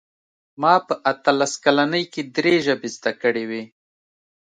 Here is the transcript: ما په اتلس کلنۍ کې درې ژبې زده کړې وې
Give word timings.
ما 0.61 0.73
په 0.87 0.93
اتلس 1.11 1.53
کلنۍ 1.63 2.03
کې 2.13 2.21
درې 2.35 2.55
ژبې 2.65 2.89
زده 2.95 3.11
کړې 3.21 3.43
وې 3.49 3.63